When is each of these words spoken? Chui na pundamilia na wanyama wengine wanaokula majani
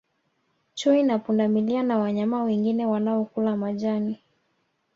Chui 0.73 1.03
na 1.03 1.19
pundamilia 1.19 1.83
na 1.83 1.99
wanyama 1.99 2.43
wengine 2.43 2.85
wanaokula 2.85 3.55
majani 3.57 4.19